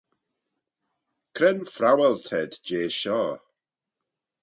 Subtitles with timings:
[1.35, 3.35] Cre'n phrowal t'ayd jeh shoh?